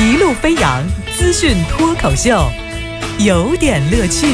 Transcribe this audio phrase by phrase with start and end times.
[0.00, 0.80] 一路飞扬
[1.16, 2.48] 资讯脱口秀，
[3.18, 4.28] 有点乐趣。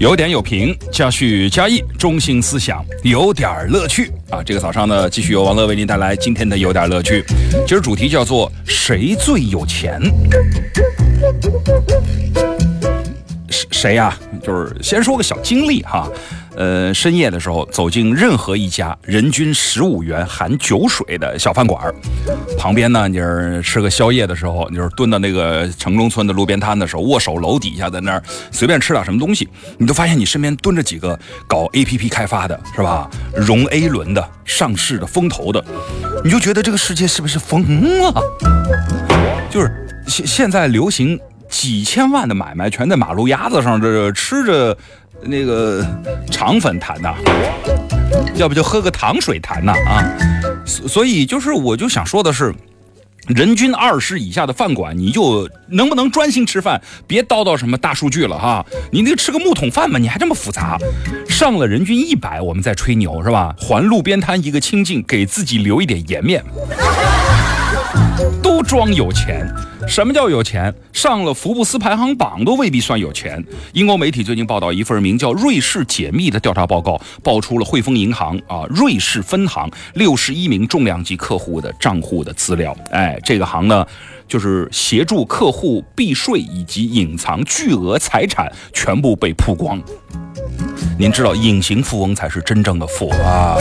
[0.00, 4.42] 有点有评，加叙加意，中心思想，有点乐趣啊！
[4.44, 7.24] 这个早上呢，继续由王乐为您带来今天的有点乐趣。
[7.68, 10.02] 今儿主题叫做谁最有钱？
[13.48, 16.10] 谁谁呀、就是先说个小经历哈。
[16.56, 21.92] 呃，深夜的时候走进任何一家人均十五元含酒水的小饭馆
[22.56, 33.10] 旁边呢，你是吃个宵夜的时候，你就是蹲到那个城中村的路边摊的时候，握手楼底下在那儿随便吃点什么东西，你都发现你身边蹲着几个搞 APP 开发的，是吧？
[33.34, 35.64] 融 A 轮的、上市的、风投的，
[36.24, 37.62] 你就觉得这个世界是不是疯
[38.00, 38.22] 了？
[39.50, 39.70] 就是
[40.06, 41.18] 现现在流行
[41.54, 44.76] 几千万的买卖，全在马路牙子上这吃着
[45.22, 45.86] 那个
[46.28, 47.14] 肠粉谈呐，
[48.34, 50.02] 要不就喝个糖水谈呐啊！
[50.66, 52.52] 所所以就是我就想说的是。
[53.28, 58.62] 人均二十以下的饭馆，你就能不能专心吃饭，别叨叨什么大数据了哈？
[58.92, 60.76] 你那个吃个木桶饭嘛，你还这么复杂？
[61.26, 63.56] 上了人均一百，我们再吹牛是吧？
[63.58, 66.44] 还路边摊一个清净，给自己留一点颜面。
[68.42, 69.46] 都装有钱。
[69.86, 70.74] 什么叫有钱？
[70.92, 73.44] 上了福布斯排行榜都未必算有钱。
[73.74, 82.74] 英国媒体最近报道一份名叫《瑞士解密》的调查报告，爆出了汇丰银行啊瑞士分行六十一名重量级客户的账户的资料。
[82.90, 83.86] 哎，这个行呢，
[84.26, 89.78] 就是协助客户避税以及隐藏巨额财产全部被曝光。
[90.96, 93.56] 您知道，隐形富翁才是真正的富啊！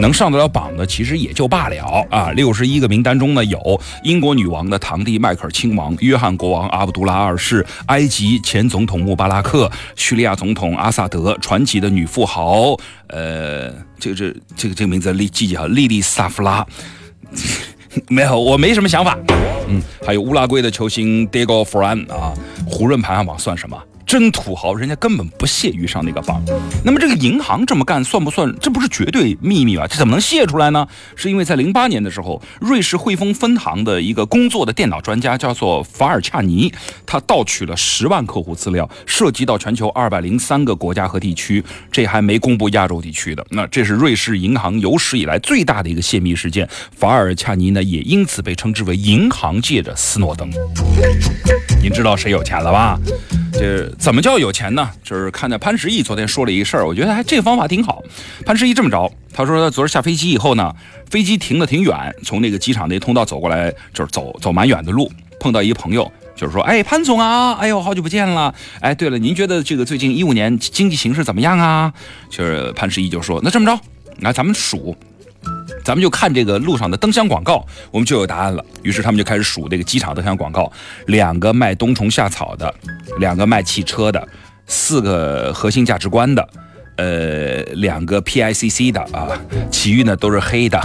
[0.00, 2.30] 能上得了榜的，其实也就罢了啊。
[2.32, 16.64] 六十一个名单中呢，有英国女王的堂弟迈克尔亲王、约翰国王阿卜杜拉二世、埃及前总统穆巴拉克、叙利亚总统阿萨德、传奇的女富豪，呃，这个这这个这个名字记记好，莉莉萨夫拉。
[18.08, 19.16] 没有，我没什么想法。
[19.68, 22.34] 嗯，还有乌拉圭的球星 Diego Fran 啊，
[22.66, 23.80] 胡润排行榜算什么？
[24.06, 26.42] 真土豪，人家根本不屑于上那个榜。
[26.84, 28.54] 那么这个银行这么干算不算？
[28.60, 29.86] 这不是绝对秘密吧？
[29.86, 30.86] 这怎么能泄出来呢？
[31.16, 36.72] 是因为在零八年的时候，瑞士汇丰分行的一个工作的电脑专家叫做法尔恰尼，
[37.06, 43.44] 他盗取了十万客户资料，涉及到全球二百零三个国家和地区，这还没公布亚洲地区的。
[43.50, 46.68] 那这是瑞士银行有史以来最大的一个泄密事件。
[46.96, 50.50] 法尔恰尼呢，也因此被称之为银行界的斯诺登。
[51.82, 52.98] 您知道谁有钱了吧？
[53.56, 54.90] 这怎么叫有钱呢？
[55.02, 58.02] 就是看到潘石屹昨天说了一个事儿，我觉得还这个方法挺好。
[58.44, 60.74] 潘石屹这么着，他说他昨儿下飞机以后呢，
[61.08, 68.52] 飞机停的挺远，从那个机场那通道走过来，就是走走蛮远的路，碰到一个朋友，就是说，哎，潘总啊，哎呦，好久不见了。
[68.80, 71.92] 哎，对了，您觉得这个最近一五年经济形势怎么样啊？
[72.28, 73.80] 就是潘石屹就说，那这么着，
[74.18, 74.96] 那咱们数。
[75.84, 78.64] 咱们就看这个路上的灯箱广告，我们就有答案了。
[78.82, 80.72] 于是他们就开始数这个机场灯箱广告：
[81.06, 82.74] 两个卖冬虫夏草的，
[83.18, 84.26] 两个卖汽车的，
[84.66, 86.48] 四个核心价值观的，
[86.96, 89.28] 呃，两个 PICC 的啊，
[89.70, 90.80] 其余呢都是黑的。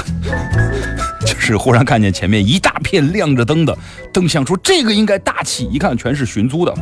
[1.25, 3.77] 就是忽然看见前面一大片亮着灯的
[4.11, 6.73] 灯箱，说这个应该大气，一看全是寻租的。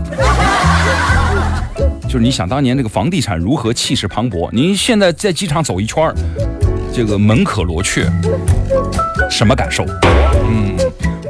[2.03, 6.15] 就是你想当年那个房地产如何气势磅礴，您现在在机场走一圈儿。
[6.97, 8.11] 这个门可罗雀，
[9.29, 9.85] 什么感受？
[10.49, 10.75] 嗯，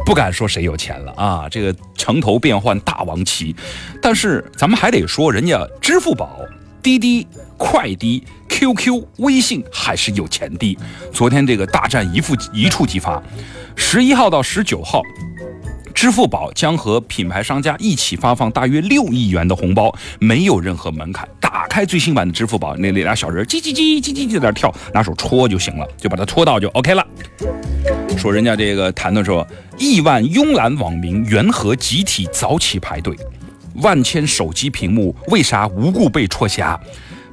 [0.06, 1.46] 不敢说谁有钱了啊。
[1.52, 3.54] 这个城头变换大王旗，
[4.02, 6.40] 但是咱们还得说，人家支付宝、
[6.82, 10.78] 滴滴、快滴、QQ、微信还是有钱的。
[11.12, 13.22] 昨天这个大战一触一触即发，
[13.76, 15.02] 十一号到十九号。
[15.98, 21.28] 支付宝将和品牌商家一起发放大约六亿元的红包，没有任何门槛。
[21.40, 27.04] 打开最新版的支付宝，那那俩小人叽叽叽叽叽叽在那跳，拿手戳就行了，就把它戳到就 OK 了。
[28.16, 29.46] 说人家这个谈的说，
[29.80, 33.18] 亿万慵懒网民缘何集体早起排队？
[33.82, 36.80] 万千手机屏幕为啥无故被戳瞎？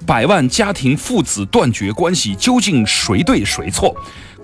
[0.06, 3.94] 百万家庭父子断绝关系，究竟谁对谁错？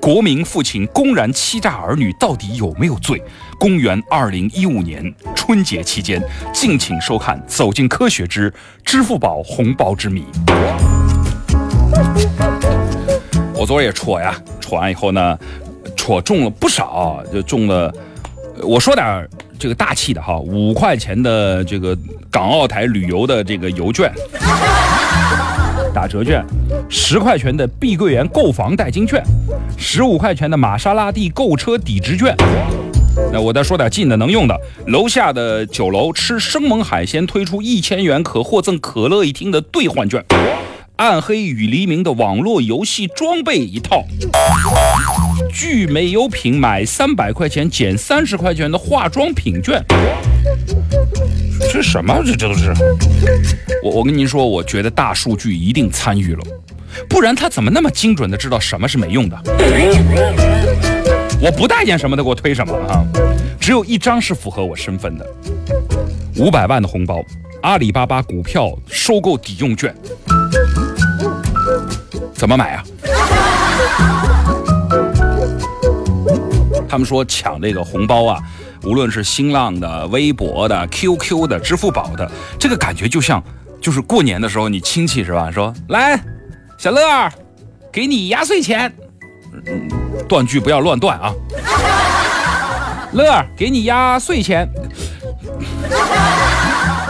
[0.00, 3.22] 国民父亲公然欺诈儿女，到底有没有罪？
[3.58, 6.22] 公元二零一五年春节期间，
[6.54, 8.50] 敬请收看《走进科学之
[8.82, 10.24] 支付宝红包之谜》。
[13.54, 15.38] 我昨儿也戳呀，戳完以后呢，
[15.94, 17.92] 戳中了不少，就中了。
[18.62, 21.94] 我说点这个大气的哈，五块钱的这个
[22.30, 24.10] 港澳台旅游的这个邮券。
[25.92, 26.44] 打折券，
[26.88, 29.22] 十块钱的碧桂园购房代金券，
[29.76, 32.34] 十五块钱的玛莎拉蒂购车抵值券。
[33.32, 40.24] 那我再说点近的能用的，楼下的酒楼吃生猛海鲜推出一千元可获赠可乐一听的兑换券。
[40.96, 44.04] 暗黑与黎明的网络游戏装备一套，
[45.50, 49.82] 聚美优品买三百块钱减三十块钱的化妆品券。
[51.72, 52.20] 这什么？
[52.24, 52.74] 这这都是
[53.82, 56.44] 我我跟您说，我觉得大数据一定参与了，
[57.08, 59.40] 不然他怎么那么精准的知道什么是没用的？
[61.40, 63.02] 我不待见什么的，给我推什么啊！
[63.58, 65.26] 只有一张是符合我身份的，
[66.36, 67.22] 五百万的红包，
[67.62, 69.94] 阿里巴巴股票收购抵用券，
[72.34, 72.84] 怎么买啊？
[76.88, 78.38] 他们说抢这个红包啊，
[78.82, 83.42] 无论是新浪的、微博的、QQ 的、支付宝的，这个感觉就像
[83.80, 85.50] 就是过年的时候，你亲戚是吧？
[85.50, 86.18] 说来，
[86.78, 87.32] 小乐儿，
[87.92, 88.92] 给你压岁钱。
[89.66, 89.88] 嗯，
[90.28, 91.32] 断句不要乱断啊。
[93.12, 94.68] 乐儿，给你压岁钱。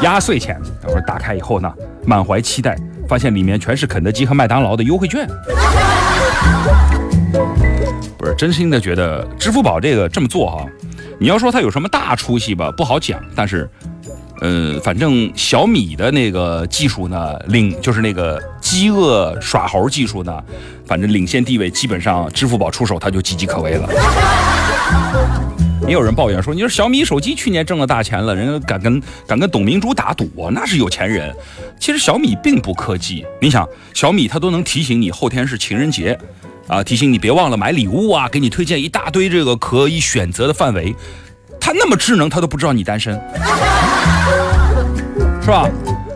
[0.02, 1.70] 压岁钱，等会儿打开以后呢，
[2.06, 2.74] 满怀期待，
[3.06, 5.28] 发现里面全是肯德基和麦当劳的优惠券。
[8.16, 10.66] 不是真心的觉得支付宝这个这么做哈，
[11.20, 13.22] 你要说它有什么大出息吧，不好讲。
[13.34, 13.68] 但是，
[14.40, 20.42] 呃，反正小米的那个技术呢，领就是那个饥饿耍猴技术呢，
[20.86, 23.86] 反正领先地位，基本上支付宝出手它就岌岌可危了。
[25.86, 31.34] 也有人抱怨说，你说小米手机去年挣了大钱了，人家敢跟敢跟董明珠打赌，那是有钱人。
[31.78, 36.18] 其实小米并不科技，你想小米它都能提醒你后天是情人节。
[36.70, 36.84] 啊！
[36.84, 38.28] 提醒你别忘了买礼物啊！
[38.28, 40.94] 给你推荐一大堆这个可以选择的范围。
[41.60, 43.12] 他那么智能，他都不知道你单身，
[45.42, 45.68] 是吧？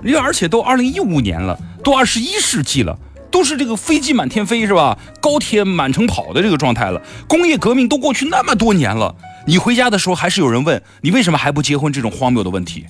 [0.03, 2.97] 你而且都二零一五年了，都二十一世纪了，
[3.33, 4.97] 都是这个飞机满天飞，是吧？
[5.21, 7.03] 高铁满城跑的这个状态了。
[7.27, 9.13] 工业革命都过去那么多年了，
[9.49, 11.93] 你回家的时候还是有人问你为什么还不结婚？
[11.93, 12.87] 这种荒谬的问题，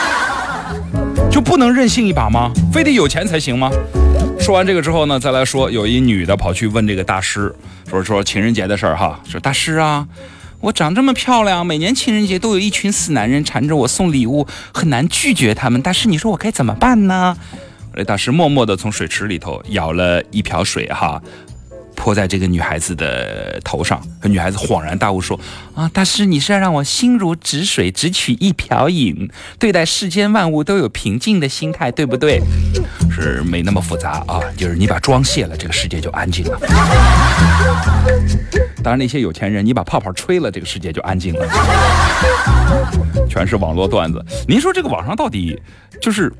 [1.32, 2.50] 就不能任性一把吗？
[2.70, 3.70] 非得有钱才行吗？
[4.46, 7.52] 说完这个之后呢，再来说，有一女的跑去问这个大师，
[7.90, 10.06] 说说情人节的事儿哈，说大师啊，
[10.60, 15.82] 我长这么漂亮，每年情人节都有一群死男人缠着我送礼物，很难拒绝他们。
[15.82, 17.36] 大师，你说我该怎么办呢？
[17.92, 21.20] 这大师默默地从水池里头舀了一瓢水哈。
[22.06, 25.36] 泼在这个女孩子的头上，女孩子恍然大悟说
[25.74, 32.40] ：“啊，大师，你是要让我心如止水，只取一瓢饮，对待世间万物都有平静的心态，对不对？
[33.10, 36.60] 是没那么复杂啊，就是你把妆卸了，这个世界就安静了。
[38.86, 41.44] 当然，那些有钱人，你把泡泡吹了，这个世界就安静了。
[43.28, 45.60] 全是网络段子，您说这个网上到底
[46.00, 46.32] 就是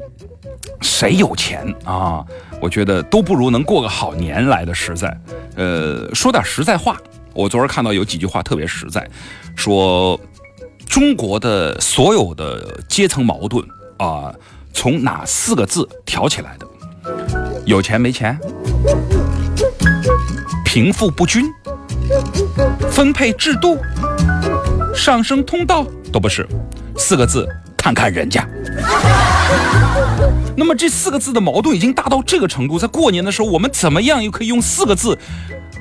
[0.80, 2.24] 谁有钱啊？
[2.60, 5.12] 我觉得都不如能过个好年来的实在。”
[5.58, 6.96] 呃，说点实在话，
[7.34, 9.04] 我昨儿看到有几句话特别实在，
[9.56, 10.16] 说
[10.86, 13.66] 中国的所有的阶层矛盾
[13.96, 14.32] 啊，
[14.72, 16.66] 从哪四个字挑起来的？
[17.64, 18.38] 有钱没钱？
[20.64, 21.44] 贫富不均？
[22.90, 23.78] 分配制度？
[24.94, 25.86] 上升通道？
[26.12, 26.46] 都不是，
[26.96, 28.46] 四个字，看看人家。
[30.56, 35.18] 那么这四个字的矛盾已经大到这个程度，在过年的时候，我们怎么样又可以用四个字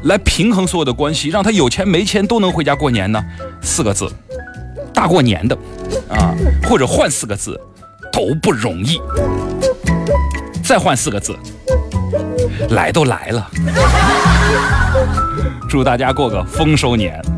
[0.03, 3.23] 来平衡所有的关系，让他有钱没钱都能回家过年呢？
[3.61, 4.11] 四个字，
[4.93, 5.57] 大过年的
[6.09, 7.59] 啊，或者换四个字，
[8.11, 8.99] 都不容易。
[10.61, 11.33] 再换四个字，
[12.71, 13.49] 来都来了。
[15.75, 17.34] 祝大家过个丰收年。